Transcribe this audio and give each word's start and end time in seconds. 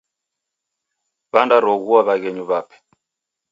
Wandaroghua 1.31 1.99
w'aghenyu 2.07 2.43
w'ape. 2.49 2.75